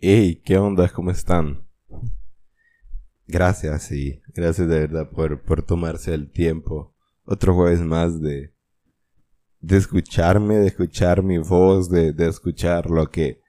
Hey, 0.00 0.40
¿qué 0.42 0.56
onda? 0.56 0.88
¿Cómo 0.88 1.10
están? 1.10 1.66
Gracias 3.26 3.92
y 3.92 4.22
gracias 4.28 4.68
de 4.68 4.80
verdad 4.80 5.10
por, 5.10 5.42
por 5.42 5.62
tomarse 5.62 6.14
el 6.14 6.30
tiempo. 6.30 6.94
Otro 7.24 7.54
jueves 7.54 7.80
más 7.80 8.22
de, 8.22 8.54
de 9.60 9.76
escucharme, 9.76 10.54
de 10.54 10.68
escuchar 10.68 11.22
mi 11.22 11.36
voz, 11.36 11.90
de, 11.90 12.14
de 12.14 12.26
escuchar 12.26 12.88
lo 12.88 13.10
que, 13.10 13.42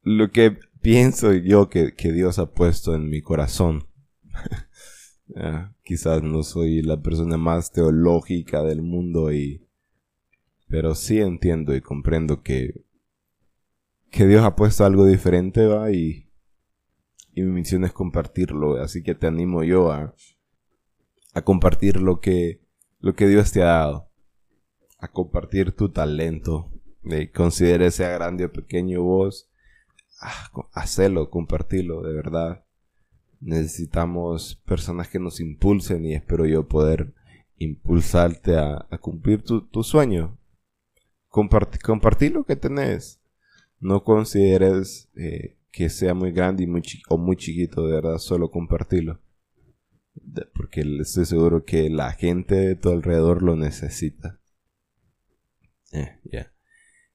lo 0.00 0.32
que 0.32 0.58
pienso 0.80 1.32
yo 1.32 1.68
que, 1.68 1.94
que 1.94 2.10
Dios 2.10 2.40
ha 2.40 2.50
puesto 2.50 2.96
en 2.96 3.08
mi 3.08 3.22
corazón. 3.22 3.86
Ah, 5.36 5.72
quizás 5.84 6.22
no 6.22 6.42
soy 6.42 6.82
la 6.82 7.00
persona 7.00 7.36
más 7.36 7.72
teológica 7.72 8.62
del 8.62 8.82
mundo 8.82 9.32
y, 9.32 9.66
pero 10.68 10.94
sí 10.94 11.20
entiendo 11.20 11.74
y 11.74 11.80
comprendo 11.80 12.42
que 12.42 12.84
que 14.12 14.26
Dios 14.26 14.44
ha 14.44 14.54
puesto 14.54 14.84
algo 14.84 15.06
diferente, 15.06 15.66
va, 15.66 15.90
y, 15.90 16.28
y 17.34 17.42
mi 17.42 17.50
misión 17.50 17.82
es 17.84 17.92
compartirlo, 17.92 18.76
así 18.76 19.02
que 19.02 19.14
te 19.14 19.26
animo 19.26 19.64
yo 19.64 19.90
a, 19.90 20.14
a 21.32 21.42
compartir 21.42 21.98
lo 21.98 22.20
que, 22.20 22.60
lo 23.00 23.14
que 23.14 23.26
Dios 23.26 23.50
te 23.52 23.62
ha 23.62 23.66
dado, 23.66 24.10
a 24.98 25.08
compartir 25.08 25.72
tu 25.72 25.88
talento, 25.88 26.70
de 27.02 27.32
considere 27.32 27.90
sea 27.90 28.10
grande 28.10 28.44
o 28.44 28.52
pequeño 28.52 29.02
vos, 29.02 29.50
ah, 30.20 30.50
hacelo, 30.72 31.30
compartirlo, 31.30 32.02
de 32.02 32.12
verdad. 32.12 32.66
Necesitamos 33.42 34.56
personas 34.64 35.08
que 35.08 35.18
nos 35.18 35.40
impulsen 35.40 36.06
y 36.06 36.14
espero 36.14 36.46
yo 36.46 36.66
poder 36.66 37.12
impulsarte 37.58 38.56
a, 38.56 38.86
cumplir 39.00 39.42
tu, 39.42 39.60
tu 39.66 39.82
sueño. 39.82 40.38
compartir 41.28 42.32
lo 42.32 42.44
que 42.44 42.56
tenés 42.56 43.22
no 43.82 44.04
consideres 44.04 45.10
eh, 45.16 45.58
que 45.72 45.90
sea 45.90 46.14
muy 46.14 46.30
grande 46.30 46.62
y 46.62 46.66
muy 46.66 46.82
o 47.08 47.18
muy 47.18 47.36
chiquito, 47.36 47.86
de 47.86 47.94
verdad, 47.94 48.18
solo 48.18 48.50
compartirlo. 48.50 49.20
Porque 50.54 50.82
estoy 51.00 51.24
seguro 51.24 51.64
que 51.64 51.90
la 51.90 52.12
gente 52.12 52.54
de 52.54 52.76
tu 52.76 52.90
alrededor 52.90 53.42
lo 53.42 53.56
necesita. 53.56 54.40
Eh, 55.90 56.20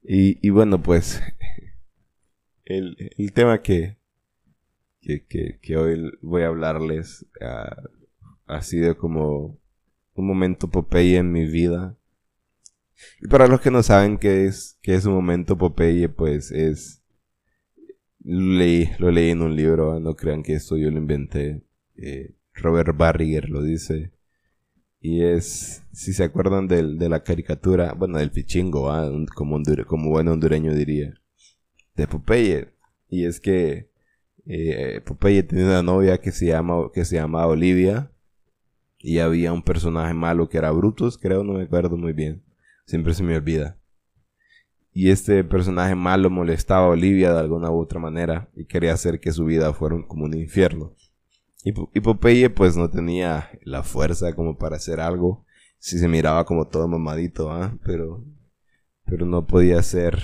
y, 0.03 0.49
bueno, 0.49 0.81
pues 0.81 1.21
el, 2.65 2.95
tema 3.33 3.61
que, 3.61 3.97
que, 5.27 5.77
hoy 5.77 6.11
voy 6.21 6.43
a 6.43 6.47
hablarles 6.47 7.25
ah, 7.41 7.75
ha 8.45 8.61
sido 8.61 8.97
como 8.97 9.57
un 10.13 10.27
momento 10.27 10.69
Popeye 10.69 11.17
en 11.17 11.31
mi 11.31 11.45
vida 11.45 11.97
y 13.21 13.27
para 13.27 13.47
los 13.47 13.61
que 13.61 13.71
no 13.71 13.83
saben 13.83 14.17
qué 14.17 14.45
es, 14.45 14.77
qué 14.81 14.95
es 14.95 15.05
un 15.05 15.13
momento 15.13 15.57
Popeye, 15.57 16.09
pues 16.09 16.51
es... 16.51 17.03
Leí, 18.23 18.89
lo 18.99 19.09
leí 19.09 19.29
en 19.29 19.41
un 19.41 19.55
libro, 19.55 19.93
¿ah? 19.93 19.99
no 20.01 20.15
crean 20.15 20.43
que 20.43 20.53
esto 20.53 20.75
yo 20.75 20.91
lo 20.91 20.97
inventé. 20.97 21.63
Eh, 21.95 22.35
Robert 22.53 22.97
Barriger 22.97 23.49
lo 23.49 23.63
dice. 23.63 24.11
Y 24.99 25.23
es, 25.23 25.83
si 25.93 26.11
se 26.11 26.25
acuerdan 26.25 26.67
del, 26.67 26.97
de 26.97 27.07
la 27.07 27.23
caricatura, 27.23 27.93
bueno, 27.93 28.17
del 28.17 28.31
pichingo, 28.31 28.91
¿ah? 28.91 29.09
como, 29.33 29.61
como 29.85 30.09
buen 30.09 30.27
hondureño 30.27 30.73
diría, 30.73 31.13
de 31.95 32.07
Popeye. 32.07 32.73
Y 33.09 33.25
es 33.25 33.39
que 33.39 33.89
eh, 34.47 35.01
Popeye 35.05 35.43
tenía 35.43 35.65
una 35.65 35.83
novia 35.83 36.19
que 36.19 36.31
se, 36.31 36.47
llama, 36.47 36.91
que 36.93 37.05
se 37.05 37.15
llama 37.15 37.45
Olivia. 37.45 38.11
Y 38.99 39.19
había 39.19 39.53
un 39.53 39.61
personaje 39.61 40.13
malo 40.13 40.49
que 40.49 40.57
era 40.57 40.71
Brutus, 40.71 41.17
creo, 41.17 41.43
no 41.43 41.53
me 41.53 41.63
acuerdo 41.63 41.97
muy 41.97 42.13
bien 42.13 42.43
siempre 42.87 43.13
se 43.13 43.21
me 43.21 43.35
olvida. 43.35 43.77
Y 44.91 45.11
este 45.11 45.43
personaje 45.43 45.93
malo 45.93 46.31
molestaba 46.31 46.85
a 46.85 46.89
Olivia 46.89 47.31
de 47.31 47.39
alguna 47.39 47.69
u 47.69 47.79
otra 47.79 47.99
manera 47.99 48.49
y 48.55 48.65
quería 48.65 48.93
hacer 48.93 49.19
que 49.19 49.31
su 49.31 49.45
vida 49.45 49.71
fuera 49.73 49.95
como 50.07 50.25
un 50.25 50.33
infierno. 50.33 50.95
Y, 51.63 51.99
Popeye 51.99 52.49
pues 52.49 52.77
no 52.77 52.89
tenía 52.89 53.49
la 53.61 53.83
fuerza 53.83 54.33
como 54.33 54.57
para 54.57 54.77
hacer 54.77 54.99
algo. 54.99 55.45
Si 55.77 55.99
se 55.99 56.07
miraba 56.07 56.45
como 56.45 56.67
todo 56.67 56.87
mamadito, 56.87 57.51
¿ah? 57.51 57.77
Pero, 57.83 58.23
pero 59.05 59.25
no 59.25 59.45
podía 59.45 59.79
hacer 59.79 60.17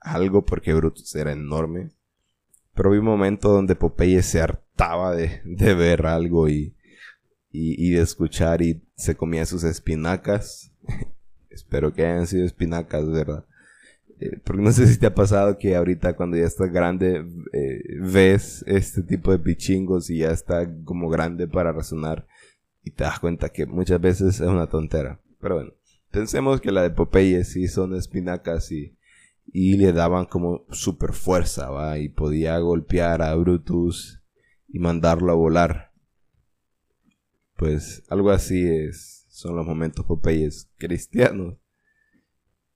algo 0.00 0.44
porque 0.44 0.74
Brutus 0.74 1.14
era 1.14 1.32
enorme. 1.32 1.90
Pero 2.78 2.92
vi 2.92 2.98
un 2.98 3.06
momento 3.06 3.48
donde 3.48 3.74
Popeye 3.74 4.22
se 4.22 4.40
hartaba 4.40 5.12
de, 5.16 5.40
de 5.44 5.74
ver 5.74 6.06
algo 6.06 6.48
y, 6.48 6.76
y, 7.50 7.90
de 7.90 8.02
escuchar 8.02 8.62
y 8.62 8.80
se 8.94 9.16
comía 9.16 9.44
sus 9.46 9.64
espinacas 9.64 10.70
Espero 11.50 11.92
que 11.92 12.06
hayan 12.06 12.28
sido 12.28 12.46
espinacas, 12.46 13.10
¿verdad? 13.10 13.44
Eh, 14.20 14.38
porque 14.44 14.62
no 14.62 14.70
sé 14.70 14.86
si 14.86 14.96
te 14.96 15.06
ha 15.06 15.14
pasado 15.14 15.58
que 15.58 15.74
ahorita 15.74 16.14
cuando 16.14 16.36
ya 16.36 16.44
estás 16.44 16.70
grande 16.70 17.26
eh, 17.52 17.82
ves 18.00 18.62
este 18.68 19.02
tipo 19.02 19.32
de 19.32 19.40
pichingos 19.40 20.08
y 20.08 20.18
ya 20.18 20.30
está 20.30 20.72
como 20.84 21.08
grande 21.08 21.48
para 21.48 21.72
razonar 21.72 22.28
y 22.84 22.92
te 22.92 23.02
das 23.02 23.18
cuenta 23.18 23.48
que 23.48 23.66
muchas 23.66 24.00
veces 24.00 24.36
es 24.36 24.46
una 24.46 24.68
tontera. 24.68 25.20
Pero 25.40 25.56
bueno, 25.56 25.72
pensemos 26.12 26.60
que 26.60 26.70
la 26.70 26.82
de 26.82 26.90
Popeye 26.90 27.42
sí 27.42 27.66
son 27.66 27.96
espinacas 27.96 28.70
y, 28.70 28.96
y 29.52 29.76
le 29.76 29.92
daban 29.92 30.26
como 30.26 30.66
super 30.70 31.12
fuerza, 31.12 31.70
¿va? 31.70 31.98
Y 31.98 32.08
podía 32.08 32.58
golpear 32.58 33.22
a 33.22 33.34
Brutus 33.34 34.22
y 34.68 34.78
mandarlo 34.78 35.32
a 35.32 35.36
volar. 35.36 35.92
Pues 37.56 38.04
algo 38.08 38.30
así 38.30 38.66
es 38.66 39.18
son 39.38 39.54
los 39.54 39.64
momentos 39.64 40.04
Popeyes 40.04 40.68
cristianos. 40.76 41.56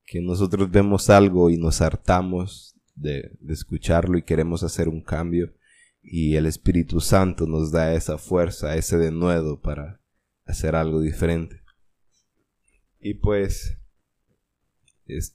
Que 0.04 0.20
nosotros 0.20 0.70
vemos 0.70 1.10
algo 1.10 1.50
y 1.50 1.58
nos 1.58 1.80
hartamos 1.80 2.76
de, 2.94 3.36
escucharlo 3.48 4.16
y 4.16 4.22
queremos 4.22 4.62
hacer 4.62 4.88
un 4.88 5.02
cambio. 5.02 5.52
Y 6.02 6.36
el 6.36 6.46
Espíritu 6.46 7.00
Santo 7.00 7.46
nos 7.46 7.72
da 7.72 7.94
esa 7.94 8.16
fuerza, 8.16 8.76
ese 8.76 8.96
denuedo 8.96 9.60
para 9.60 10.00
hacer 10.44 10.76
algo 10.76 11.00
diferente. 11.00 11.62
Y 13.00 13.14
pues 13.14 13.78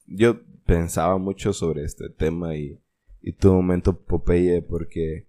yo 0.05 0.41
pensaba 0.65 1.17
mucho 1.17 1.53
sobre 1.53 1.83
este 1.83 2.09
tema 2.09 2.55
y, 2.55 2.79
y 3.21 3.33
tu 3.33 3.53
momento 3.53 3.99
Popeye 3.99 4.61
porque 4.61 5.27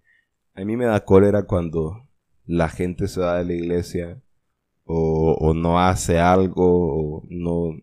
a 0.55 0.65
mí 0.65 0.77
me 0.77 0.87
da 0.87 1.05
cólera 1.05 1.45
cuando 1.45 2.09
la 2.47 2.69
gente 2.69 3.09
se 3.09 3.21
va 3.21 3.39
de 3.39 3.45
la 3.45 3.53
iglesia 3.53 4.23
o, 4.91 5.53
no 5.55 5.79
hace 5.79 6.19
algo, 6.19 7.19
o 7.19 7.23
no, 7.29 7.77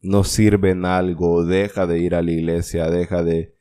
no 0.00 0.24
sirve 0.24 0.70
en 0.70 0.86
algo, 0.86 1.44
deja 1.44 1.86
de 1.86 1.98
ir 1.98 2.14
a 2.14 2.22
la 2.22 2.30
iglesia, 2.30 2.90
deja 2.90 3.22
de, 3.22 3.54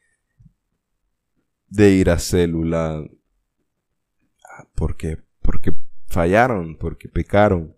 de 1.68 1.92
ir 1.92 2.10
a 2.10 2.20
célula, 2.20 3.04
porque 4.76 5.18
fallaron, 6.08 6.78
porque 6.78 7.10
pecaron. 7.10 7.76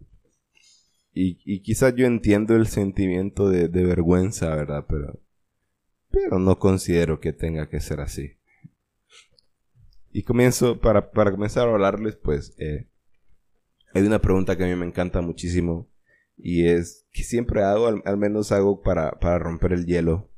Y, 1.19 1.61
quizás 1.61 1.95
yo 1.95 2.05
entiendo 2.05 2.55
el 2.55 2.67
sentimiento 2.67 3.49
de, 3.49 3.67
vergüenza, 3.67 4.55
¿verdad? 4.55 4.85
Pero, 4.87 5.19
pero 6.11 6.37
no 6.37 6.59
considero 6.59 7.19
que 7.19 7.33
tenga 7.33 7.69
que 7.69 7.79
ser 7.79 8.01
así. 8.01 8.37
Y 10.11 10.21
comienzo, 10.21 10.79
para, 10.79 11.09
para 11.09 11.31
comenzar 11.31 11.67
a 11.67 11.71
hablarles, 11.71 12.15
pues, 12.17 12.53
eh, 12.59 12.87
hay 13.95 14.03
una 14.03 14.21
pregunta 14.21 14.55
que 14.55 14.65
a 14.65 14.67
mí 14.67 14.75
me 14.75 14.85
encanta 14.85 15.21
muchísimo 15.21 15.89
y 16.37 16.67
es 16.67 17.07
que 17.11 17.23
siempre 17.23 17.63
hago, 17.63 17.87
al, 17.87 18.17
menos 18.17 18.51
hago 18.51 18.83
para, 18.83 19.11
para, 19.13 19.39
romper 19.39 19.73
el 19.73 19.87
hielo. 19.87 20.29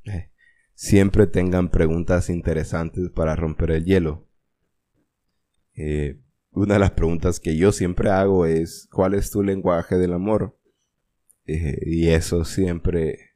Siempre 0.75 1.27
tengan 1.27 1.71
preguntas 1.71 2.29
interesantes 2.29 3.09
para 3.09 3.35
romper 3.35 3.71
el 3.71 3.83
hielo. 3.83 4.29
Eh, 5.75 6.21
una 6.51 6.75
de 6.75 6.79
las 6.79 6.91
preguntas 6.91 7.41
que 7.41 7.57
yo 7.57 7.73
siempre 7.73 8.09
hago 8.09 8.45
es 8.45 8.87
¿cuál 8.91 9.13
es 9.13 9.29
tu 9.29 9.43
lenguaje 9.43 9.97
del 9.97 10.13
amor? 10.13 10.58
Eh, 11.51 11.79
y 11.83 12.09
eso 12.09 12.45
siempre, 12.45 13.31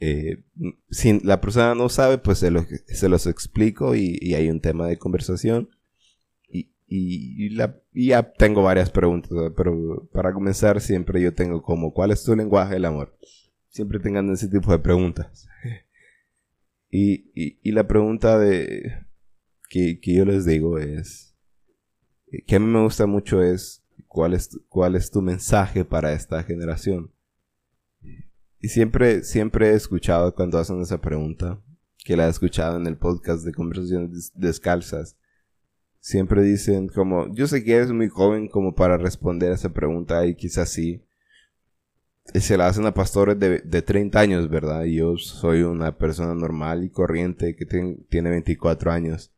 eh, 0.00 0.44
si 0.90 1.18
la 1.20 1.40
persona 1.40 1.74
no 1.74 1.88
sabe, 1.88 2.18
pues 2.18 2.38
se, 2.38 2.50
se 2.86 3.08
los 3.08 3.26
explico 3.26 3.94
y, 3.94 4.18
y 4.20 4.34
hay 4.34 4.50
un 4.50 4.60
tema 4.60 4.86
de 4.86 4.98
conversación. 4.98 5.70
Y, 6.90 7.50
la, 7.50 7.78
ya 7.92 8.32
tengo 8.32 8.62
varias 8.62 8.90
preguntas, 8.90 9.30
pero 9.54 10.08
para 10.10 10.32
comenzar 10.32 10.80
siempre 10.80 11.20
yo 11.20 11.34
tengo 11.34 11.62
como, 11.62 11.92
¿cuál 11.92 12.12
es 12.12 12.24
tu 12.24 12.34
lenguaje 12.34 12.74
del 12.74 12.86
amor? 12.86 13.14
Siempre 13.68 13.98
tengan 13.98 14.30
ese 14.30 14.48
tipo 14.48 14.70
de 14.72 14.78
preguntas. 14.78 15.46
Y, 16.90 17.30
y, 17.34 17.72
la 17.72 17.86
pregunta 17.86 18.38
de 18.38 19.04
que, 19.68 20.00
que, 20.00 20.14
yo 20.14 20.24
les 20.24 20.46
digo 20.46 20.78
es, 20.78 21.36
que 22.46 22.56
a 22.56 22.58
mí 22.58 22.64
me 22.64 22.82
gusta 22.82 23.04
mucho 23.04 23.42
es, 23.42 23.84
¿cuál 24.06 24.32
es, 24.32 24.58
cuál 24.70 24.96
es 24.96 25.10
tu 25.10 25.20
mensaje 25.20 25.84
para 25.84 26.14
esta 26.14 26.42
generación? 26.44 27.12
Y 28.60 28.68
siempre, 28.68 29.22
siempre 29.22 29.70
he 29.70 29.74
escuchado 29.74 30.34
cuando 30.34 30.58
hacen 30.58 30.80
esa 30.80 31.00
pregunta, 31.00 31.60
que 32.04 32.16
la 32.16 32.26
he 32.26 32.30
escuchado 32.30 32.76
en 32.76 32.86
el 32.86 32.96
podcast 32.96 33.44
de 33.44 33.52
conversaciones 33.52 34.32
descalzas, 34.34 35.16
siempre 36.00 36.42
dicen 36.42 36.88
como, 36.88 37.32
yo 37.34 37.46
sé 37.46 37.62
que 37.62 37.74
eres 37.74 37.92
muy 37.92 38.08
joven 38.08 38.48
como 38.48 38.74
para 38.74 38.96
responder 38.96 39.52
a 39.52 39.54
esa 39.54 39.72
pregunta 39.72 40.26
y 40.26 40.34
quizás 40.34 40.70
sí, 40.70 41.04
se 42.34 42.56
la 42.56 42.66
hacen 42.66 42.86
a 42.86 42.94
pastores 42.94 43.38
de, 43.38 43.60
de 43.60 43.82
30 43.82 44.18
años, 44.18 44.50
¿verdad? 44.50 44.84
Y 44.84 44.96
yo 44.96 45.16
soy 45.16 45.62
una 45.62 45.96
persona 45.96 46.34
normal 46.34 46.84
y 46.84 46.90
corriente 46.90 47.56
que 47.56 47.64
tiene 47.64 48.30
24 48.30 48.90
años. 48.90 49.32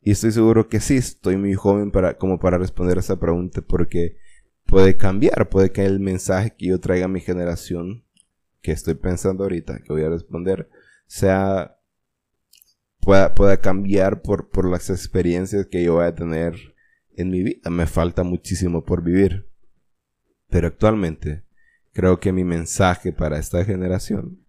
Y 0.00 0.12
estoy 0.12 0.32
seguro 0.32 0.68
que 0.68 0.80
sí, 0.80 0.96
estoy 0.96 1.36
muy 1.36 1.54
joven 1.54 1.90
para, 1.90 2.16
como 2.16 2.38
para 2.38 2.58
responder 2.58 2.96
a 2.96 3.00
esa 3.00 3.18
pregunta 3.18 3.62
porque 3.62 4.16
puede 4.64 4.96
cambiar, 4.96 5.48
puede 5.48 5.72
que 5.72 5.84
el 5.84 6.00
mensaje 6.00 6.54
que 6.56 6.68
yo 6.68 6.80
traiga 6.80 7.06
a 7.06 7.08
mi 7.08 7.20
generación, 7.20 8.04
que 8.60 8.72
estoy 8.72 8.94
pensando 8.94 9.44
ahorita, 9.44 9.80
que 9.82 9.92
voy 9.92 10.02
a 10.02 10.10
responder, 10.10 10.68
sea, 11.06 11.78
pueda, 13.00 13.34
pueda 13.34 13.56
cambiar 13.58 14.22
por, 14.22 14.50
por 14.50 14.68
las 14.68 14.90
experiencias 14.90 15.66
que 15.66 15.82
yo 15.82 15.94
voy 15.94 16.04
a 16.04 16.14
tener 16.14 16.54
en 17.16 17.30
mi 17.30 17.42
vida. 17.42 17.70
Me 17.70 17.86
falta 17.86 18.22
muchísimo 18.22 18.84
por 18.84 19.02
vivir. 19.02 19.48
Pero 20.48 20.68
actualmente 20.68 21.44
creo 21.92 22.20
que 22.20 22.32
mi 22.32 22.44
mensaje 22.44 23.12
para 23.12 23.38
esta 23.38 23.64
generación... 23.64 24.44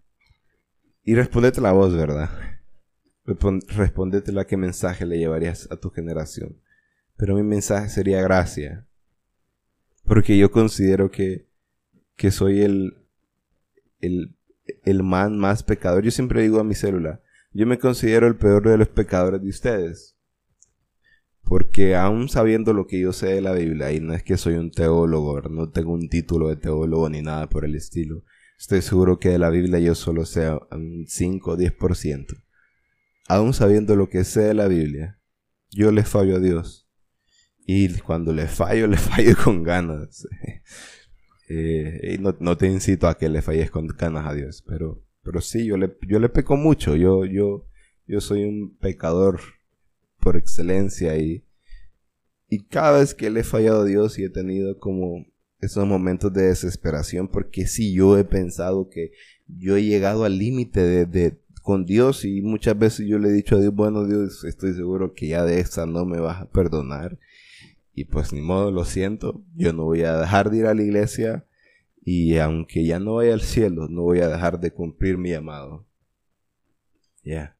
Y 1.03 1.15
respondete 1.15 1.61
la 1.61 1.71
voz, 1.71 1.95
¿verdad? 1.95 2.29
Respondete 3.25 4.31
la 4.31 4.45
qué 4.45 4.55
mensaje 4.55 5.03
le 5.03 5.17
llevarías 5.17 5.67
a 5.71 5.77
tu 5.77 5.89
generación. 5.89 6.61
Pero 7.17 7.33
mi 7.33 7.41
mensaje 7.41 7.89
sería 7.89 8.21
gracia. 8.21 8.85
Porque 10.03 10.37
yo 10.37 10.51
considero 10.51 11.09
que, 11.09 11.47
que 12.15 12.29
soy 12.29 12.61
el, 12.61 13.00
el, 14.01 14.35
el 14.83 15.03
man 15.03 15.37
más 15.37 15.63
pecador. 15.63 16.03
Yo 16.03 16.11
siempre 16.11 16.41
digo 16.41 16.59
a 16.59 16.63
mi 16.63 16.75
célula, 16.75 17.21
yo 17.53 17.67
me 17.67 17.79
considero 17.79 18.27
el 18.27 18.35
peor 18.35 18.67
de 18.67 18.77
los 18.77 18.89
pecadores 18.89 19.41
de 19.41 19.49
ustedes. 19.49 20.17
Porque 21.43 21.95
aún 21.95 22.29
sabiendo 22.29 22.73
lo 22.73 22.87
que 22.87 22.99
yo 22.99 23.11
sé 23.13 23.27
de 23.27 23.41
la 23.41 23.51
Biblia, 23.51 23.91
y 23.91 23.99
no 23.99 24.13
es 24.13 24.23
que 24.23 24.37
soy 24.37 24.55
un 24.55 24.71
teólogo, 24.71 25.41
no 25.41 25.69
tengo 25.69 25.91
un 25.91 26.07
título 26.07 26.47
de 26.47 26.55
teólogo 26.55 27.09
ni 27.09 27.21
nada 27.21 27.49
por 27.49 27.65
el 27.65 27.75
estilo, 27.75 28.23
estoy 28.57 28.81
seguro 28.81 29.19
que 29.19 29.29
de 29.29 29.39
la 29.39 29.49
Biblia 29.49 29.79
yo 29.79 29.95
solo 29.95 30.25
sé 30.25 30.49
un 30.71 31.05
5 31.07 31.51
o 31.51 31.57
10%. 31.57 32.27
Aún 33.27 33.53
sabiendo 33.53 33.95
lo 33.95 34.07
que 34.07 34.23
sé 34.23 34.41
de 34.41 34.53
la 34.53 34.67
Biblia, 34.67 35.19
yo 35.71 35.91
le 35.91 36.03
fallo 36.03 36.37
a 36.37 36.39
Dios. 36.39 36.89
Y 37.65 37.89
cuando 37.99 38.33
le 38.33 38.47
fallo, 38.47 38.87
le 38.87 38.97
fallo 38.97 39.35
con 39.43 39.63
ganas. 39.63 40.27
Eh, 41.53 42.13
y 42.13 42.17
no, 42.17 42.33
no, 42.39 42.55
te 42.55 42.67
incito 42.67 43.09
a 43.09 43.17
que 43.17 43.27
le 43.27 43.41
falles 43.41 43.69
con 43.69 43.85
ganas 43.87 44.25
a 44.25 44.33
Dios, 44.33 44.63
pero, 44.65 45.03
pero 45.21 45.41
sí, 45.41 45.65
yo 45.65 45.75
le, 45.75 45.97
yo 46.07 46.17
le 46.19 46.29
peco 46.29 46.55
mucho. 46.55 46.95
Yo, 46.95 47.25
yo, 47.25 47.65
yo 48.07 48.21
soy 48.21 48.45
un 48.45 48.77
pecador 48.77 49.41
por 50.21 50.37
excelencia 50.37 51.17
y, 51.17 51.43
y 52.47 52.63
cada 52.63 52.99
vez 52.99 53.13
que 53.13 53.29
le 53.29 53.41
he 53.41 53.43
fallado 53.43 53.81
a 53.81 53.85
Dios 53.85 54.17
y 54.17 54.23
he 54.23 54.29
tenido 54.29 54.79
como 54.79 55.25
esos 55.59 55.85
momentos 55.85 56.31
de 56.31 56.43
desesperación 56.43 57.27
porque 57.27 57.67
si 57.67 57.93
yo 57.93 58.17
he 58.17 58.23
pensado 58.23 58.89
que 58.89 59.11
yo 59.47 59.75
he 59.75 59.83
llegado 59.83 60.23
al 60.23 60.37
límite 60.37 60.79
de, 60.79 61.05
de, 61.05 61.37
con 61.61 61.85
Dios 61.85 62.23
y 62.23 62.41
muchas 62.41 62.79
veces 62.79 63.07
yo 63.07 63.19
le 63.19 63.27
he 63.27 63.33
dicho 63.33 63.57
a 63.57 63.59
Dios, 63.59 63.75
bueno 63.75 64.05
Dios, 64.05 64.45
estoy 64.45 64.73
seguro 64.73 65.13
que 65.13 65.27
ya 65.27 65.43
de 65.43 65.59
esta 65.59 65.85
no 65.85 66.05
me 66.05 66.19
vas 66.21 66.41
a 66.41 66.49
perdonar 66.49 67.19
y 67.93 68.05
pues 68.05 68.31
ni 68.33 68.41
modo, 68.41 68.71
lo 68.71 68.85
siento, 68.85 69.43
yo 69.55 69.73
no 69.73 69.83
voy 69.83 70.03
a 70.03 70.17
dejar 70.17 70.49
de 70.49 70.57
ir 70.57 70.65
a 70.65 70.73
la 70.73 70.81
iglesia 70.81 71.45
y 72.03 72.37
aunque 72.37 72.85
ya 72.85 72.99
no 72.99 73.15
vaya 73.15 73.33
al 73.33 73.41
cielo, 73.41 73.87
no 73.89 74.03
voy 74.03 74.19
a 74.19 74.27
dejar 74.27 74.59
de 74.59 74.71
cumplir 74.71 75.17
mi 75.17 75.29
llamado. 75.29 75.85
Ya. 77.23 77.57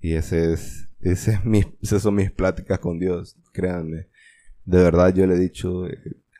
Y 0.00 0.14
ese 0.14 0.52
es, 0.52 0.88
mi, 1.44 1.64
esas 1.82 2.02
son 2.02 2.14
mis 2.14 2.30
pláticas 2.30 2.78
con 2.78 2.98
Dios, 2.98 3.36
créanme. 3.52 4.08
De 4.64 4.78
verdad 4.78 5.14
yo 5.14 5.26
le 5.26 5.34
he 5.34 5.38
dicho, 5.38 5.86
eh, 5.86 5.98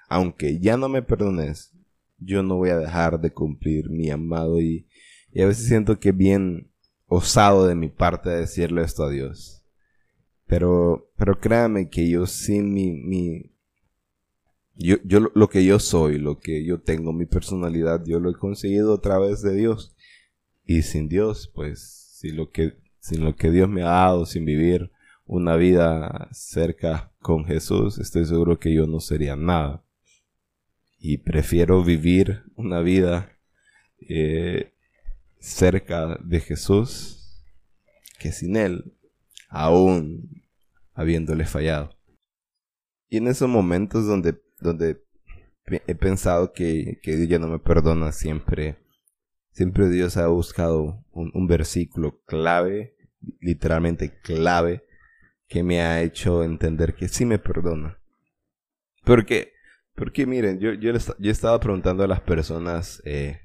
aunque 0.08 0.60
ya 0.60 0.76
no 0.76 0.88
me 0.88 1.02
perdones, 1.02 1.72
yo 2.18 2.42
no 2.42 2.56
voy 2.56 2.70
a 2.70 2.78
dejar 2.78 3.20
de 3.20 3.32
cumplir 3.32 3.88
mi 3.88 4.06
llamado 4.06 4.60
y, 4.60 4.86
y 5.32 5.40
a 5.42 5.46
veces 5.46 5.66
siento 5.66 5.98
que 5.98 6.12
bien 6.12 6.70
osado 7.06 7.66
de 7.66 7.74
mi 7.74 7.88
parte 7.88 8.28
decirle 8.28 8.82
esto 8.82 9.04
a 9.04 9.10
Dios. 9.10 9.59
Pero, 10.50 11.12
pero 11.16 11.38
créanme 11.38 11.88
que 11.88 12.10
yo 12.10 12.26
sin 12.26 12.74
mi, 12.74 12.90
mi, 12.90 13.52
yo, 14.74 14.96
yo 15.04 15.20
lo 15.32 15.48
que 15.48 15.64
yo 15.64 15.78
soy, 15.78 16.18
lo 16.18 16.40
que 16.40 16.64
yo 16.64 16.80
tengo, 16.80 17.12
mi 17.12 17.24
personalidad, 17.24 18.02
yo 18.04 18.18
lo 18.18 18.30
he 18.30 18.34
conseguido 18.34 18.94
a 18.94 19.00
través 19.00 19.42
de 19.42 19.54
Dios. 19.54 19.94
Y 20.64 20.82
sin 20.82 21.08
Dios, 21.08 21.48
pues, 21.54 22.16
si 22.18 22.32
lo 22.32 22.50
que 22.50 22.80
sin 22.98 23.24
lo 23.24 23.36
que 23.36 23.52
Dios 23.52 23.68
me 23.68 23.82
ha 23.82 23.90
dado, 23.90 24.26
sin 24.26 24.44
vivir 24.44 24.90
una 25.24 25.54
vida 25.54 26.28
cerca 26.32 27.12
con 27.20 27.44
Jesús, 27.44 27.98
estoy 27.98 28.26
seguro 28.26 28.58
que 28.58 28.74
yo 28.74 28.88
no 28.88 28.98
sería 28.98 29.36
nada. 29.36 29.84
Y 30.98 31.18
prefiero 31.18 31.84
vivir 31.84 32.42
una 32.56 32.80
vida 32.80 33.38
eh, 34.00 34.74
cerca 35.38 36.18
de 36.24 36.40
Jesús 36.40 37.40
que 38.18 38.32
sin 38.32 38.56
Él, 38.56 38.96
aún 39.48 40.39
habiéndole 41.00 41.44
fallado. 41.46 41.90
Y 43.08 43.16
en 43.16 43.26
esos 43.26 43.48
momentos 43.48 44.06
donde, 44.06 44.40
donde 44.60 45.02
he 45.86 45.94
pensado 45.94 46.52
que, 46.52 46.98
que 47.02 47.16
Dios 47.16 47.28
ya 47.28 47.38
no 47.38 47.48
me 47.48 47.58
perdona 47.58 48.12
siempre, 48.12 48.76
Siempre 49.52 49.88
Dios 49.88 50.16
ha 50.16 50.28
buscado 50.28 51.04
un, 51.12 51.46
versículo 51.46 52.22
clave, 52.24 52.96
literalmente 53.40 54.20
clave, 54.22 54.84
que 55.48 55.62
me 55.62 55.80
ha 55.80 56.02
hecho 56.02 56.44
entender 56.44 56.94
que 56.94 57.08
sí 57.08 57.26
me 57.26 57.38
perdona. 57.38 57.98
Porque, 59.04 59.52
porque 59.94 60.24
miren, 60.24 60.60
yo, 60.60 60.72
yo, 60.74 60.92
yo 61.18 61.30
estaba 61.30 61.58
preguntando 61.58 62.04
a 62.04 62.08
las 62.08 62.20
personas 62.20 63.02
eh, 63.04 63.40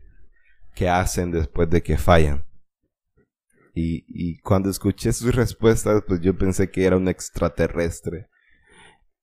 qué 0.76 0.88
hacen 0.88 1.32
después 1.32 1.70
de 1.70 1.82
que 1.82 1.98
fallan. 1.98 2.46
Y, 3.78 4.38
cuando 4.40 4.70
escuché 4.70 5.12
sus 5.12 5.36
respuestas, 5.36 6.02
pues 6.08 6.22
yo 6.22 6.38
pensé 6.38 6.72
que 6.72 6.86
era 6.86 6.96
un 6.96 7.10
extraterrestre. 7.10 8.30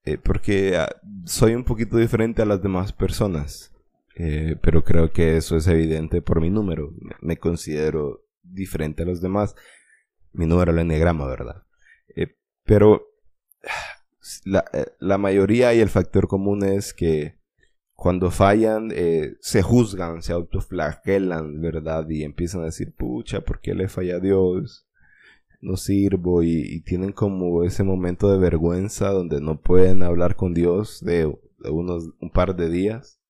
Eh, 0.05 0.19
porque 0.19 0.77
ah, 0.77 0.95
soy 1.25 1.55
un 1.55 1.65
poquito 1.65 1.97
diferente 1.97 2.43
a 2.43 2.47
las 2.47 2.63
demás 2.63 2.93
personas. 2.93 3.73
Eh, 4.15 4.57
pero 4.61 4.85
creo 4.85 5.11
que 5.11 5.37
eso 5.37 5.57
es 5.57 5.67
evidente 5.67 6.21
por 6.21 6.41
mi 6.41 6.51
número. 6.51 6.93
Me 7.21 7.39
considero 7.39 8.27
diferente 8.43 9.05
a 9.05 9.07
los 9.07 9.23
demás. 9.23 9.55
Mi 10.33 10.47
número 10.47 10.73
es 10.73 10.77
el 10.77 10.83
enneagrama, 10.83 11.27
¿verdad? 11.27 11.63
Eh, 12.15 12.37
pero 12.65 13.07
la, 14.45 14.65
eh, 14.73 14.87
la, 14.99 15.19
mayoría 15.19 15.73
y 15.75 15.81
el 15.81 15.89
factor 15.89 16.29
común 16.29 16.65
es 16.65 16.93
que 16.93 17.39
cuando 18.03 18.33
fallan 18.33 18.91
se 19.39 19.63
juzgan, 19.63 20.23
se 20.23 20.33
autoflagelan, 20.33 21.61
¿verdad? 21.61 22.09
Y 22.09 22.25
empiezan 22.25 22.63
a 22.63 22.65
decir, 22.65 22.93
pucha, 22.97 23.43
¿por 23.43 23.61
qué 23.61 23.77
le 23.77 23.87
falla 23.87 24.17
a 24.17 24.19
Dios? 24.19 24.89
No 25.61 25.77
sirvo 25.77 26.43
y, 26.43 26.63
y 26.67 26.81
tienen 26.81 27.13
como 27.13 27.63
ese 27.63 27.85
momento 27.85 28.29
de 28.29 28.39
vergüenza 28.39 29.11
donde 29.11 29.41
no 29.41 29.61
pueden 29.61 30.03
hablar 30.03 30.35
con 30.35 30.53
Dios 30.53 30.99
de, 31.01 31.33
unos 31.71 32.11
un 32.19 32.31
par 32.31 32.57
de 32.57 32.69
días 32.69 33.21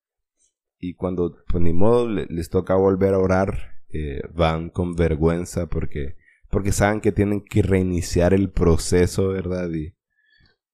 y 0.78 0.94
cuando, 0.94 1.36
pues 1.48 1.62
ni 1.62 1.74
modo, 1.74 2.08
les 2.08 2.48
toca 2.48 2.74
volver 2.74 3.12
a 3.12 3.18
orar, 3.18 3.74
eh, 3.90 4.22
van 4.34 4.70
con 4.70 4.96
vergüenza 4.96 5.66
porque, 5.66 6.16
porque 6.48 6.72
saben 6.72 7.02
que 7.02 7.12
tienen 7.12 7.44
que 7.44 7.60
reiniciar 7.60 8.32
el 8.32 8.50
proceso, 8.50 9.28
¿verdad? 9.28 9.70
Y, 9.70 9.94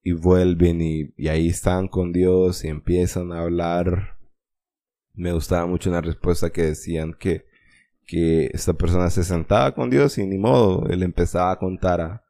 y 0.03 0.13
vuelven 0.13 0.81
y, 0.81 1.13
y 1.17 1.27
ahí 1.27 1.49
están 1.49 1.87
con 1.87 2.11
Dios 2.11 2.63
y 2.63 2.67
empiezan 2.69 3.31
a 3.31 3.41
hablar. 3.41 4.17
Me 5.13 5.33
gustaba 5.33 5.65
mucho 5.67 5.89
una 5.89 6.01
respuesta 6.01 6.49
que 6.49 6.63
decían 6.63 7.13
que, 7.19 7.45
que 8.05 8.49
esta 8.53 8.73
persona 8.73 9.09
se 9.09 9.23
sentaba 9.23 9.73
con 9.73 9.89
Dios 9.89 10.17
y 10.17 10.25
ni 10.25 10.37
modo, 10.37 10.87
él 10.89 11.03
empezaba 11.03 11.51
a 11.51 11.59
contar 11.59 12.01
a, 12.01 12.23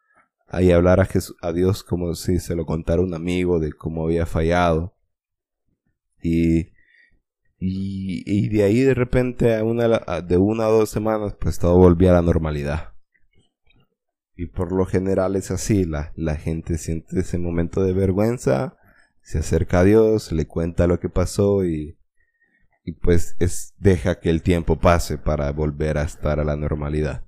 a 0.47 0.57
hablar 0.57 0.99
a, 0.99 1.05
Jesús, 1.05 1.35
a 1.41 1.53
Dios 1.53 1.83
como 1.83 2.15
si 2.15 2.39
se 2.39 2.55
lo 2.55 2.65
contara 2.65 3.01
un 3.01 3.13
amigo 3.13 3.59
de 3.59 3.71
cómo 3.73 4.05
había 4.05 4.25
fallado. 4.25 4.95
Y, 6.21 6.71
y, 7.59 8.49
de 8.49 8.63
ahí 8.63 8.81
de 8.81 8.93
repente 8.93 9.55
a 9.55 9.63
una, 9.63 9.87
de 10.21 10.37
una 10.37 10.67
o 10.67 10.79
dos 10.79 10.89
semanas 10.89 11.35
pues 11.39 11.59
todo 11.59 11.77
volvía 11.77 12.11
a 12.11 12.15
la 12.15 12.21
normalidad. 12.21 12.93
Y 14.39 14.45
por 14.45 14.71
lo 14.71 14.85
general 14.85 15.35
es 15.35 15.51
así, 15.51 15.83
la, 15.83 16.13
la 16.15 16.37
gente 16.37 16.77
siente 16.77 17.19
ese 17.19 17.37
momento 17.37 17.83
de 17.83 17.91
vergüenza, 17.91 18.77
se 19.21 19.39
acerca 19.39 19.81
a 19.81 19.83
Dios, 19.83 20.31
le 20.31 20.47
cuenta 20.47 20.87
lo 20.87 21.01
que 21.01 21.09
pasó 21.09 21.65
y, 21.65 21.97
y 22.85 22.93
pues 22.93 23.35
es, 23.39 23.73
deja 23.79 24.21
que 24.21 24.29
el 24.29 24.41
tiempo 24.41 24.79
pase 24.79 25.17
para 25.17 25.51
volver 25.51 25.97
a 25.97 26.03
estar 26.03 26.39
a 26.39 26.45
la 26.45 26.55
normalidad. 26.55 27.25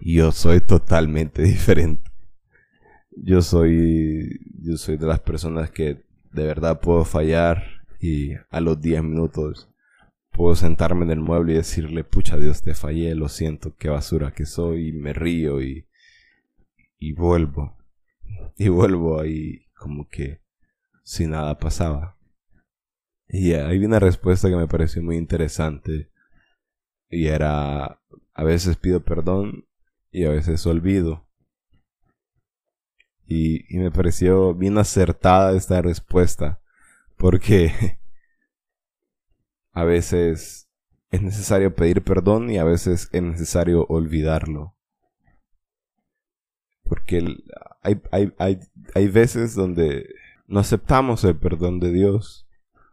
Y 0.00 0.14
yo 0.14 0.32
soy 0.32 0.60
totalmente 0.60 1.40
diferente. 1.44 2.10
Yo 3.16 3.40
soy, 3.40 4.40
yo 4.60 4.78
soy 4.78 4.96
de 4.96 5.06
las 5.06 5.20
personas 5.20 5.70
que 5.70 6.02
de 6.32 6.44
verdad 6.44 6.80
puedo 6.80 7.04
fallar 7.04 7.62
y 8.00 8.32
a 8.50 8.60
los 8.60 8.80
10 8.80 9.04
minutos 9.04 9.70
puedo 10.32 10.56
sentarme 10.56 11.04
en 11.04 11.12
el 11.12 11.20
mueble 11.20 11.52
y 11.52 11.56
decirle, 11.58 12.02
pucha 12.02 12.38
Dios, 12.38 12.60
te 12.62 12.74
fallé, 12.74 13.14
lo 13.14 13.28
siento, 13.28 13.76
qué 13.76 13.88
basura 13.88 14.32
que 14.32 14.46
soy, 14.46 14.88
y 14.88 14.92
me 14.92 15.12
río 15.12 15.62
y, 15.62 15.86
y 17.02 17.14
vuelvo. 17.14 17.76
Y 18.56 18.68
vuelvo 18.68 19.20
ahí 19.20 19.66
como 19.74 20.08
que 20.08 20.40
si 21.02 21.26
nada 21.26 21.58
pasaba. 21.58 22.16
Y 23.26 23.54
ahí 23.54 23.80
vi 23.80 23.86
una 23.86 23.98
respuesta 23.98 24.48
que 24.48 24.54
me 24.54 24.68
pareció 24.68 25.02
muy 25.02 25.16
interesante. 25.16 26.12
Y 27.10 27.26
era, 27.26 28.00
a 28.34 28.44
veces 28.44 28.76
pido 28.76 29.04
perdón 29.04 29.66
y 30.12 30.26
a 30.26 30.30
veces 30.30 30.64
olvido. 30.64 31.28
Y, 33.26 33.64
y 33.74 33.80
me 33.80 33.90
pareció 33.90 34.54
bien 34.54 34.78
acertada 34.78 35.56
esta 35.56 35.82
respuesta. 35.82 36.62
Porque 37.16 37.72
a 39.72 39.82
veces 39.82 40.70
es 41.10 41.20
necesario 41.20 41.74
pedir 41.74 42.04
perdón 42.04 42.48
y 42.48 42.58
a 42.58 42.64
veces 42.64 43.08
es 43.10 43.22
necesario 43.22 43.86
olvidarlo. 43.88 44.76
Porque 46.92 47.24
hay, 47.80 48.02
hay, 48.10 48.34
hay, 48.36 48.60
hay 48.94 49.08
veces 49.08 49.54
donde 49.54 50.14
no 50.46 50.60
aceptamos 50.60 51.24
el 51.24 51.38
perdón 51.38 51.80
de 51.80 51.90
Dios 51.90 52.46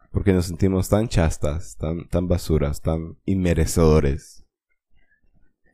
porque 0.09 0.31
nos 0.31 0.45
sentimos 0.45 0.87
tan 0.87 1.09
chastas, 1.09 1.75
tan, 1.75 2.07
tan 2.07 2.29
basuras, 2.29 2.81
tan 2.81 3.17
inmerecedores. 3.25 4.45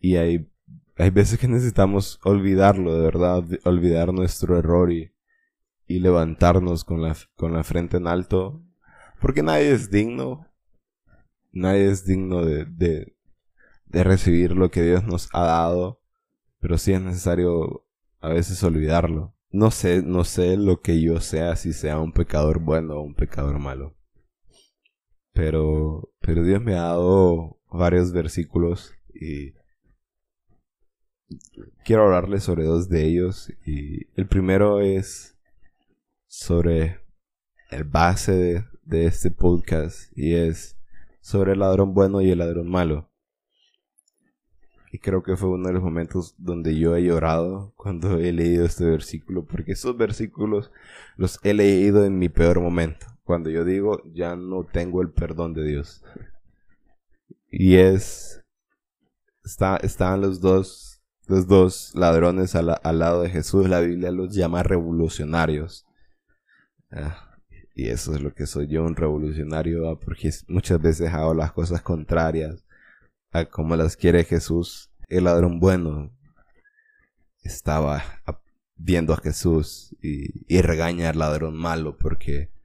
Y 0.01 0.15
hay, 0.15 0.49
hay 0.97 1.11
veces 1.11 1.37
que 1.37 1.47
necesitamos 1.47 2.19
olvidarlo, 2.23 2.95
de 2.95 3.01
verdad, 3.01 3.43
olvidar 3.63 4.11
nuestro 4.11 4.57
error 4.57 4.91
y, 4.91 5.13
y 5.85 5.99
levantarnos 5.99 6.83
con 6.83 7.03
la, 7.03 7.15
con 7.35 7.53
la 7.53 7.63
frente 7.63 7.97
en 7.97 8.07
alto, 8.07 8.59
porque 9.21 9.43
nadie 9.43 9.71
es 9.71 9.91
digno, 9.91 10.47
nadie 11.51 11.91
es 11.91 12.07
digno 12.07 12.43
de, 12.43 12.65
de, 12.65 13.15
de 13.85 14.03
recibir 14.03 14.53
lo 14.53 14.71
que 14.71 14.81
Dios 14.81 15.03
nos 15.03 15.29
ha 15.31 15.43
dado, 15.43 16.01
pero 16.59 16.79
sí 16.79 16.91
es 16.91 17.01
necesario 17.01 17.84
a 18.19 18.29
veces 18.29 18.63
olvidarlo. 18.63 19.35
No 19.51 19.71
sé, 19.71 20.01
no 20.01 20.23
sé 20.23 20.57
lo 20.57 20.81
que 20.81 21.01
yo 21.01 21.21
sea, 21.21 21.55
si 21.55 21.73
sea 21.73 21.99
un 21.99 22.11
pecador 22.11 22.59
bueno 22.59 22.95
o 22.95 23.01
un 23.01 23.15
pecador 23.15 23.59
malo. 23.59 23.95
Pero, 25.33 26.09
pero 26.19 26.43
Dios 26.43 26.61
me 26.61 26.73
ha 26.73 26.83
dado 26.83 27.59
varios 27.71 28.11
versículos 28.11 28.93
y 29.13 29.53
quiero 31.83 32.03
hablarles 32.03 32.43
sobre 32.43 32.65
dos 32.65 32.89
de 32.89 33.05
ellos. 33.05 33.51
Y 33.65 34.07
el 34.19 34.27
primero 34.27 34.81
es 34.81 35.37
sobre 36.27 36.99
el 37.71 37.83
base 37.83 38.33
de, 38.33 38.65
de 38.83 39.05
este 39.05 39.31
podcast 39.31 40.11
y 40.17 40.35
es 40.35 40.77
sobre 41.21 41.53
el 41.53 41.59
ladrón 41.59 41.93
bueno 41.93 42.21
y 42.21 42.29
el 42.31 42.39
ladrón 42.39 42.69
malo. 42.69 43.09
Y 44.95 44.99
creo 44.99 45.23
que 45.23 45.35
fue 45.35 45.49
uno 45.49 45.67
de 45.67 45.73
los 45.73 45.83
momentos 45.83 46.35
donde 46.37 46.79
yo 46.79 46.95
he 46.95 47.03
llorado 47.03 47.73
cuando 47.75 48.17
he 48.17 48.31
leído 48.31 48.63
este 48.63 48.85
versículo, 48.85 49.43
porque 49.43 49.73
esos 49.73 49.97
versículos 49.97 50.71
los 51.17 51.37
he 51.43 51.53
leído 51.53 52.05
en 52.05 52.17
mi 52.17 52.29
peor 52.29 52.61
momento 52.61 53.05
cuando 53.25 53.49
yo 53.49 53.65
digo 53.65 54.01
ya 54.13 54.37
no 54.37 54.63
tengo 54.63 55.01
el 55.01 55.09
perdón 55.11 55.53
de 55.53 55.65
Dios. 55.65 56.01
Y 57.51 57.75
es 57.75 58.41
está, 59.43 59.75
están 59.83 60.21
los 60.21 60.39
dos 60.39 61.03
los 61.27 61.45
dos 61.45 61.91
ladrones 61.93 62.55
al, 62.55 62.67
lado 62.97 63.23
de 63.23 63.29
Jesús. 63.29 63.67
La 63.67 63.81
Biblia 63.81 64.11
los 64.11 64.33
llama 64.33 64.63
revolucionarios. 64.63 65.85
Ah, 66.89 67.35
y 67.73 67.89
eso 67.89 68.15
es 68.15 68.21
lo 68.21 68.33
que 68.33 68.45
soy 68.45 68.67
yo, 68.67 68.85
un 68.85 68.95
revolucionario, 68.95 69.89
ah, 69.89 69.99
porque 69.99 70.31
muchas 70.47 70.81
veces 70.81 71.13
hago 71.13 71.33
las 71.33 71.51
cosas 71.51 71.81
contrarias 71.81 72.64
como 73.43 73.75
las 73.75 73.97
quiere 73.97 74.23
Jesús. 74.23 74.89
El 75.07 75.25
ladrón 75.25 75.59
bueno 75.59 76.11
estaba 77.43 78.03
viendo 78.75 79.13
a 79.13 79.17
Jesús 79.17 79.95
y, 80.01 80.53
y 80.53 80.61
regaña 80.61 81.09
al 81.09 81.19
ladrón 81.19 81.55
malo 81.55 81.97
porque 81.97 82.55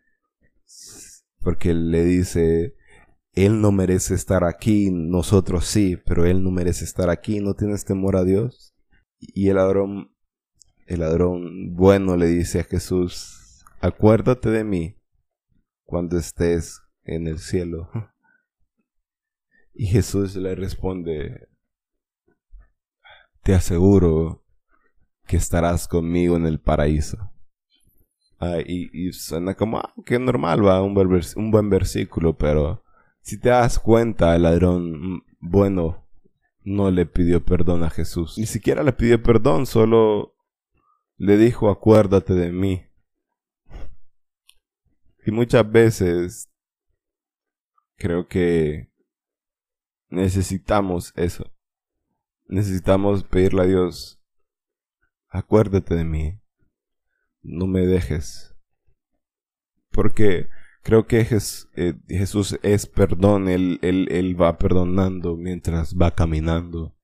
porque 1.40 1.74
le 1.74 2.04
dice, 2.04 2.76
Él 3.32 3.60
no 3.60 3.72
merece 3.72 4.14
estar 4.14 4.44
aquí, 4.44 4.90
nosotros 4.90 5.64
sí, 5.66 5.96
pero 6.04 6.24
Él 6.24 6.42
no 6.42 6.50
merece 6.50 6.84
estar 6.84 7.10
aquí, 7.10 7.40
¿no 7.40 7.54
tienes 7.54 7.84
temor 7.84 8.16
a 8.16 8.24
Dios? 8.24 8.74
Y 9.18 9.48
el 9.48 9.56
ladrón, 9.56 10.14
el 10.86 11.00
ladrón 11.00 11.74
bueno 11.74 12.16
le 12.16 12.26
dice 12.26 12.60
a 12.60 12.64
Jesús, 12.64 13.64
acuérdate 13.80 14.50
de 14.50 14.64
mí 14.64 14.96
cuando 15.84 16.18
estés 16.18 16.80
en 17.04 17.26
el 17.26 17.38
cielo. 17.38 17.90
Y 19.72 19.86
Jesús 19.86 20.36
le 20.36 20.54
responde, 20.54 21.48
te 23.42 23.54
aseguro 23.54 24.44
que 25.26 25.36
estarás 25.36 25.88
conmigo 25.88 26.36
en 26.36 26.46
el 26.46 26.60
paraíso. 26.60 27.30
Ah, 28.38 28.58
y, 28.66 29.12
suena 29.12 29.54
como, 29.54 29.78
ah, 29.78 29.94
que 30.04 30.18
normal, 30.18 30.66
va, 30.66 30.82
un, 30.82 30.96
un 31.36 31.50
buen 31.50 31.68
versículo, 31.70 32.36
pero 32.36 32.82
si 33.20 33.38
te 33.38 33.50
das 33.50 33.78
cuenta, 33.78 34.34
el 34.34 34.42
ladrón 34.42 35.22
bueno 35.40 36.06
no 36.62 36.90
le 36.90 37.06
pidió 37.06 37.44
perdón 37.44 37.82
a 37.82 37.90
Jesús. 37.90 38.38
Ni 38.38 38.46
siquiera 38.46 38.82
le 38.82 38.92
pidió 38.92 39.22
perdón, 39.22 39.66
solo 39.66 40.34
le 41.16 41.36
dijo, 41.36 41.70
acuérdate 41.70 42.34
de 42.34 42.50
mí. 42.50 42.86
Y 45.24 45.30
muchas 45.30 45.70
veces 45.70 46.50
creo 47.96 48.26
que 48.26 48.89
necesitamos 50.10 51.12
eso. 51.16 51.50
Necesitamos 52.46 53.24
pedirle 53.24 53.62
a 53.62 53.66
Dios, 53.66 54.20
acuérdate 55.28 55.94
de 55.94 56.04
mí 56.04 56.40
no 57.42 57.66
me 57.66 57.86
dejes. 57.86 58.54
Porque 59.90 60.48
creo 60.82 61.06
que 61.06 61.26
eh, 61.76 61.94
Jesús 62.08 62.58
es 62.62 62.86
perdón, 62.86 63.48
él, 63.48 63.78
él, 63.82 64.08
él, 64.10 64.40
va 64.40 64.58
perdonando 64.58 65.36
mientras 65.36 65.96
va 65.96 66.12
caminando. 66.12 66.94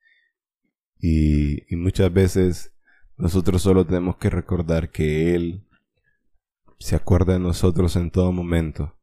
Y, 0.99 1.73
y 1.73 1.77
muchas 1.77 2.13
veces 2.13 2.73
nosotros 3.17 3.63
solo 3.63 3.85
tenemos 3.85 4.17
que 4.17 4.31
recordar 4.31 4.91
que 4.91 5.35
Él 5.35 5.67
se 6.79 6.97
acuerda 6.97 7.35
de 7.35 7.39
nosotros 7.39 7.97
en 7.97 8.11
todo 8.11 8.33
momento, 8.33 8.99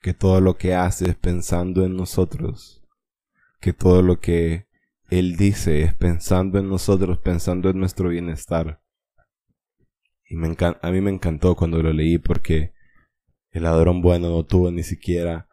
que 0.00 0.14
todo 0.14 0.40
lo 0.40 0.56
que 0.56 0.74
hace 0.74 1.10
es 1.10 1.16
pensando 1.16 1.84
en 1.84 1.96
nosotros, 1.96 2.79
que 3.60 3.72
todo 3.72 4.02
lo 4.02 4.18
que 4.20 4.66
Él 5.10 5.36
dice 5.36 5.82
es 5.82 5.94
pensando 5.94 6.58
en 6.58 6.68
nosotros, 6.68 7.18
pensando 7.18 7.70
en 7.70 7.78
nuestro 7.78 8.08
bienestar. 8.08 8.82
Y 10.24 10.36
me 10.36 10.56
a 10.60 10.90
mí 10.90 11.00
me 11.00 11.10
encantó 11.10 11.56
cuando 11.56 11.82
lo 11.82 11.92
leí 11.92 12.18
porque 12.18 12.72
el 13.50 13.64
ladrón 13.64 14.00
bueno 14.00 14.30
no 14.30 14.44
tuvo 14.44 14.70
ni 14.70 14.82
siquiera 14.82 15.48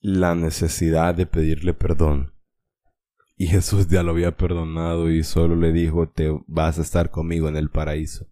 la 0.00 0.34
necesidad 0.34 1.14
de 1.14 1.26
pedirle 1.26 1.74
perdón. 1.74 2.32
Y 3.36 3.48
Jesús 3.48 3.88
ya 3.88 4.02
lo 4.02 4.12
había 4.12 4.36
perdonado 4.36 5.10
y 5.10 5.22
solo 5.22 5.56
le 5.56 5.72
dijo, 5.72 6.08
te 6.08 6.30
vas 6.46 6.78
a 6.78 6.82
estar 6.82 7.10
conmigo 7.10 7.48
en 7.48 7.56
el 7.56 7.68
paraíso. 7.68 8.26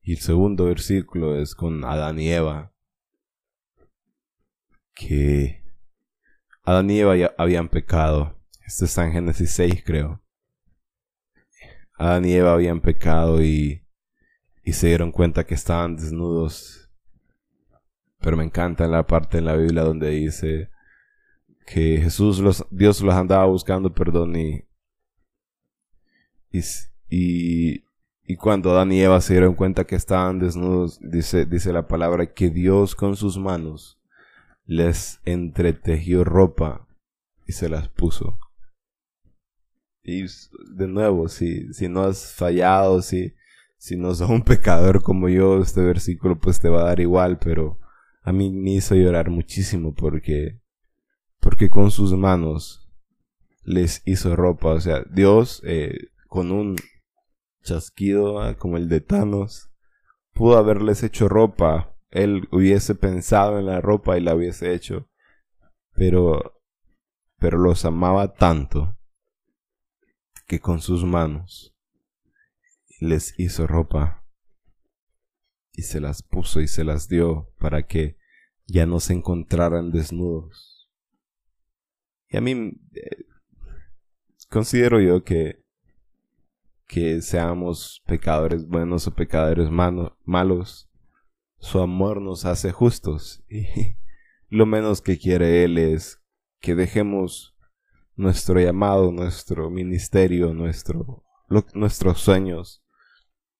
Y 0.00 0.12
el 0.12 0.18
segundo 0.18 0.64
versículo 0.64 1.38
es 1.38 1.54
con 1.54 1.84
Adán 1.84 2.18
y 2.18 2.30
Eva, 2.30 2.72
que 4.94 5.65
Adán 6.66 6.90
y 6.90 6.98
Eva 6.98 7.14
habían 7.38 7.68
pecado. 7.68 8.36
Esto 8.66 8.86
está 8.86 9.06
en 9.06 9.12
Génesis 9.12 9.52
6, 9.52 9.84
creo. 9.86 10.20
Adán 11.96 12.24
y 12.24 12.32
Eva 12.32 12.54
habían 12.54 12.80
pecado 12.80 13.40
y, 13.40 13.84
y 14.64 14.72
se 14.72 14.88
dieron 14.88 15.12
cuenta 15.12 15.46
que 15.46 15.54
estaban 15.54 15.94
desnudos. 15.94 16.90
Pero 18.18 18.36
me 18.36 18.42
encanta 18.42 18.88
la 18.88 19.06
parte 19.06 19.38
en 19.38 19.44
la 19.44 19.54
Biblia 19.54 19.84
donde 19.84 20.10
dice 20.10 20.68
que 21.66 22.00
Jesús 22.02 22.40
los, 22.40 22.66
Dios 22.72 23.00
los 23.00 23.14
andaba 23.14 23.44
buscando 23.44 23.94
perdón 23.94 24.34
y, 24.34 24.64
y, 27.08 27.84
y 28.24 28.36
cuando 28.36 28.72
Adán 28.72 28.90
y 28.90 29.00
Eva 29.00 29.20
se 29.20 29.34
dieron 29.34 29.54
cuenta 29.54 29.84
que 29.84 29.94
estaban 29.94 30.40
desnudos, 30.40 30.98
dice, 31.00 31.46
dice 31.46 31.72
la 31.72 31.86
palabra 31.86 32.26
que 32.26 32.50
Dios 32.50 32.96
con 32.96 33.14
sus 33.14 33.38
manos 33.38 33.96
les 34.66 35.20
entretejió 35.24 36.24
ropa 36.24 36.86
y 37.46 37.52
se 37.52 37.68
las 37.68 37.88
puso. 37.88 38.38
Y 40.02 40.22
de 40.74 40.86
nuevo, 40.86 41.28
si, 41.28 41.72
si 41.72 41.88
no 41.88 42.02
has 42.02 42.32
fallado, 42.32 43.02
si, 43.02 43.34
si 43.78 43.96
no 43.96 44.14
sos 44.14 44.30
un 44.30 44.42
pecador 44.42 45.02
como 45.02 45.28
yo, 45.28 45.60
este 45.60 45.80
versículo 45.80 46.38
pues 46.38 46.60
te 46.60 46.68
va 46.68 46.82
a 46.82 46.86
dar 46.86 47.00
igual, 47.00 47.38
pero 47.38 47.78
a 48.22 48.32
mí 48.32 48.50
me 48.50 48.72
hizo 48.72 48.94
llorar 48.94 49.30
muchísimo 49.30 49.94
porque, 49.94 50.60
porque 51.40 51.70
con 51.70 51.90
sus 51.90 52.12
manos 52.12 52.88
les 53.64 54.02
hizo 54.04 54.34
ropa. 54.36 54.68
O 54.68 54.80
sea, 54.80 55.04
Dios 55.10 55.62
eh, 55.64 56.08
con 56.28 56.50
un 56.50 56.76
chasquido 57.62 58.40
ah, 58.40 58.56
como 58.56 58.76
el 58.76 58.88
de 58.88 59.00
Thanos 59.00 59.70
pudo 60.32 60.56
haberles 60.56 61.02
hecho 61.02 61.28
ropa. 61.28 61.95
Él 62.10 62.48
hubiese 62.52 62.94
pensado 62.94 63.58
en 63.58 63.66
la 63.66 63.80
ropa 63.80 64.16
y 64.16 64.20
la 64.20 64.34
hubiese 64.34 64.74
hecho. 64.74 65.08
Pero, 65.94 66.60
pero 67.38 67.58
los 67.58 67.84
amaba 67.84 68.34
tanto 68.34 68.96
que 70.46 70.60
con 70.60 70.80
sus 70.80 71.04
manos 71.04 71.74
les 73.00 73.38
hizo 73.38 73.66
ropa. 73.66 74.22
y 75.78 75.82
se 75.82 76.00
las 76.00 76.22
puso 76.22 76.62
y 76.62 76.68
se 76.68 76.84
las 76.84 77.06
dio 77.06 77.52
para 77.58 77.86
que 77.86 78.16
ya 78.66 78.86
no 78.86 78.98
se 78.98 79.12
encontraran 79.12 79.90
desnudos. 79.90 80.90
Y 82.28 82.38
a 82.38 82.40
mí 82.40 82.80
eh, 82.94 83.26
considero 84.48 85.00
yo 85.00 85.22
que 85.22 85.66
que 86.86 87.20
seamos 87.20 88.02
pecadores 88.06 88.66
buenos 88.66 89.06
o 89.06 89.14
pecadores 89.14 89.70
malos, 89.70 90.88
su 91.58 91.80
amor 91.80 92.20
nos 92.20 92.44
hace 92.44 92.72
justos 92.72 93.44
y 93.48 93.66
lo 94.48 94.66
menos 94.66 95.00
que 95.00 95.18
quiere 95.18 95.64
Él 95.64 95.78
es 95.78 96.22
que 96.60 96.74
dejemos 96.74 97.56
nuestro 98.14 98.58
llamado, 98.60 99.12
nuestro 99.12 99.70
ministerio, 99.70 100.54
nuestro, 100.54 101.24
nuestros 101.74 102.20
sueños, 102.20 102.82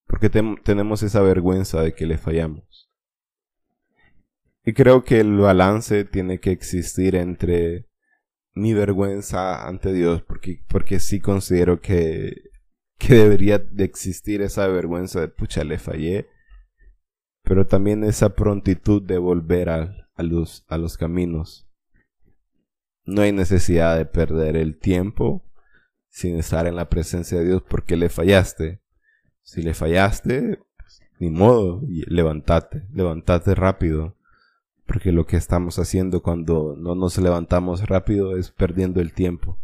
porque 0.07 0.31
tenemos 0.31 1.03
esa 1.03 1.21
vergüenza 1.21 1.83
de 1.83 1.95
que 1.95 2.07
le 2.07 2.19
fallamos. 2.19 2.91
Y 4.65 4.73
creo 4.73 5.05
que 5.05 5.21
el 5.21 5.37
balance 5.37 6.05
tiene 6.05 6.41
que 6.41 6.51
existir 6.51 7.15
entre 7.15 7.87
mi 8.55 8.73
vergüenza 8.75 9.69
ante 9.69 9.93
Dios, 9.93 10.23
porque, 10.23 10.65
porque 10.69 10.99
sí 10.99 11.21
considero 11.21 11.81
que, 11.81 12.51
que 12.99 13.15
debería 13.15 13.59
de 13.59 13.85
existir 13.85 14.43
esa 14.43 14.67
vergüenza 14.67 15.21
de 15.21 15.29
pucha, 15.29 15.63
le 15.63 15.79
fallé, 15.79 16.29
pero 17.47 17.65
también 17.65 18.03
esa 18.03 18.31
prontitud 18.31 19.01
de 19.01 19.19
volver 19.19 19.69
a, 19.69 20.09
a, 20.17 20.23
los, 20.25 20.65
a 20.69 20.79
los 20.79 20.99
caminos. 20.99 21.69
No 23.05 23.23
hay 23.23 23.31
necesidad 23.31 23.97
de 23.97 24.05
perder 24.05 24.57
el 24.57 24.77
tiempo 24.77 25.45
sin 26.09 26.39
estar 26.39 26.67
en 26.67 26.75
la 26.75 26.89
presencia 26.89 27.39
de 27.39 27.45
Dios 27.45 27.63
porque 27.63 27.97
le 27.97 28.09
fallaste. 28.09 28.83
Si 29.43 29.63
le 29.63 29.75
fallaste, 29.75 30.59
ni 31.21 31.31
modo, 31.31 31.83
levántate, 31.87 32.89
levántate 32.93 33.55
rápido. 33.55 34.17
Porque 34.85 35.13
lo 35.13 35.25
que 35.27 35.37
estamos 35.37 35.79
haciendo 35.79 36.23
cuando 36.23 36.75
no 36.77 36.97
nos 36.97 37.17
levantamos 37.17 37.89
rápido 37.89 38.37
es 38.37 38.51
perdiendo 38.51 39.01
el 39.01 39.13
tiempo. 39.13 39.57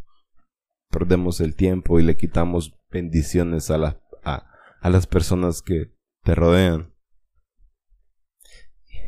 Perdemos 0.88 1.40
el 1.40 1.56
tiempo 1.56 1.98
y 1.98 2.04
le 2.04 2.14
quitamos 2.14 2.78
bendiciones 2.92 3.72
a, 3.72 4.00
a, 4.22 4.46
a 4.80 4.90
las 4.90 5.08
personas 5.08 5.62
que 5.62 5.90
te 6.22 6.36
rodean. 6.36 6.91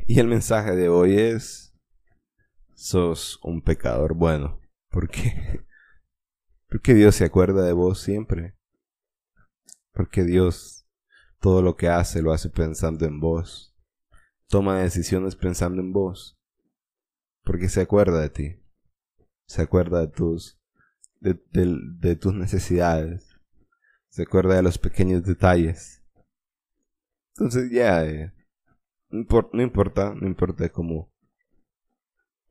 Y 0.07 0.21
el 0.21 0.29
mensaje 0.29 0.77
de 0.77 0.89
hoy 0.89 1.19
es, 1.19 1.75
sos 2.75 3.39
un 3.43 3.63
pecador 3.63 4.15
bueno. 4.15 4.61
¿Por 4.91 5.09
qué? 5.09 5.65
Porque 6.69 6.95
Dios 6.95 7.15
se 7.15 7.25
acuerda 7.25 7.65
de 7.65 7.73
vos 7.73 8.01
siempre. 8.01 8.55
Porque 9.93 10.25
Dios 10.25 10.87
todo 11.41 11.63
lo 11.63 11.77
que 11.77 11.89
hace 11.89 12.21
lo 12.21 12.33
hace 12.33 12.51
pensando 12.51 13.07
en 13.07 13.21
vos. 13.21 13.75
Toma 14.49 14.81
decisiones 14.81 15.37
pensando 15.37 15.81
en 15.81 15.93
vos. 15.93 16.39
Porque 17.43 17.69
se 17.69 17.81
acuerda 17.81 18.21
de 18.21 18.31
ti. 18.31 18.63
Se 19.47 19.63
acuerda 19.63 20.01
de 20.01 20.09
tus, 20.09 20.59
de, 21.21 22.17
tus 22.17 22.35
necesidades. 22.35 23.39
Se 24.09 24.23
acuerda 24.23 24.57
de 24.57 24.63
los 24.63 24.79
pequeños 24.79 25.23
detalles. 25.25 26.03
Entonces 27.37 27.71
ya, 27.71 28.05
eh, 28.05 28.33
no, 29.15 29.63
importa, 29.63 30.15
no 30.15 30.27
importa 30.27 30.69
cómo, 30.69 31.13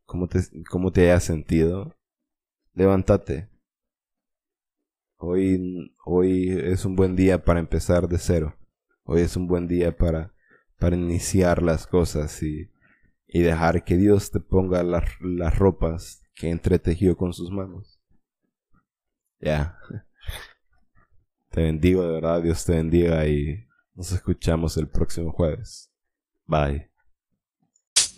cómo 0.05 0.27
te, 0.27 0.39
cómo 0.69 0.91
te 0.91 1.01
hayas 1.01 1.23
sentido. 1.23 1.95
Levántate. 2.73 3.49
Hoy, 5.17 5.95
hoy 6.05 6.49
es 6.49 6.85
un 6.85 6.95
buen 6.95 7.15
día 7.15 7.43
para 7.43 7.59
empezar 7.59 8.07
de 8.07 8.17
cero. 8.17 8.55
Hoy 9.03 9.21
es 9.21 9.35
un 9.35 9.47
buen 9.47 9.67
día 9.67 9.95
para, 9.95 10.33
para 10.79 10.95
iniciar 10.95 11.61
las 11.61 11.85
cosas 11.85 12.41
y, 12.41 12.71
y 13.27 13.41
dejar 13.41 13.83
que 13.83 13.97
Dios 13.97 14.31
te 14.31 14.39
ponga 14.39 14.83
las, 14.83 15.03
las 15.21 15.57
ropas 15.57 16.23
que 16.35 16.49
entretejió 16.49 17.17
con 17.17 17.33
sus 17.33 17.51
manos. 17.51 18.01
Ya. 19.39 19.77
Te 21.51 21.61
bendigo 21.61 22.01
de 22.01 22.13
verdad, 22.13 22.41
Dios 22.41 22.65
te 22.65 22.73
bendiga 22.73 23.27
y 23.27 23.67
nos 23.93 24.11
escuchamos 24.11 24.75
el 24.77 24.87
próximo 24.87 25.31
jueves. 25.31 25.92
Bye. 26.47 26.85
You 26.85 28.09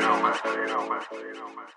know, 0.00 0.22
man. 0.22 0.34
You 0.44 0.66
know, 0.66 0.88
man. 0.88 1.02
You 1.12 1.34
know, 1.34 1.48
man. 1.54 1.68